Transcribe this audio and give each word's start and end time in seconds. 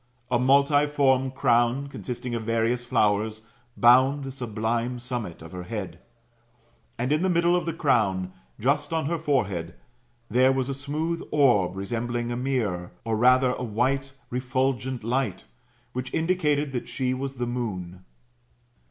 A 0.31 0.39
multiform 0.39 1.29
crown, 1.29 1.85
consisting 1.85 2.33
of 2.33 2.41
various 2.41 2.83
flowers, 2.83 3.43
bound 3.77 4.23
the 4.23 4.31
sublime 4.31 4.97
summit 4.97 5.43
of 5.43 5.51
her 5.51 5.61
hewl. 5.65 5.91
And 6.97 7.11
in 7.11 7.21
the 7.21 7.29
middle 7.29 7.55
of 7.55 7.67
the 7.67 7.73
crown, 7.73 8.33
just 8.59 8.91
on 8.93 9.05
her 9.05 9.19
forehead, 9.19 9.75
there 10.27 10.51
was 10.51 10.69
a 10.69 10.73
smooth 10.73 11.21
orb 11.29 11.75
resembling 11.75 12.31
a 12.31 12.35
mirror, 12.35 12.93
or 13.05 13.15
rather 13.15 13.51
a 13.51 13.63
white 13.63 14.13
refulgent 14.31 15.03
light, 15.03 15.45
which 15.93 16.11
indicated 16.15 16.71
that 16.71 16.87
she 16.87 17.13
was 17.13 17.35
the 17.35 17.45
moon. 17.45 18.03